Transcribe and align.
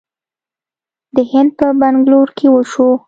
د 1.15 1.17
هند 1.31 1.49
په 1.59 1.67
بنګلور 1.79 2.27
کې 2.37 2.47
وشوه 2.51 2.95